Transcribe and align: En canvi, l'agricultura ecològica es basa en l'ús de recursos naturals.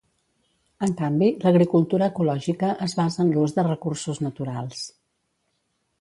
En 0.87 0.93
canvi, 1.01 1.27
l'agricultura 1.43 2.07
ecològica 2.13 2.71
es 2.89 2.97
basa 3.03 3.23
en 3.27 3.29
l'ús 3.35 3.57
de 3.59 3.67
recursos 3.71 4.23
naturals. 4.29 4.85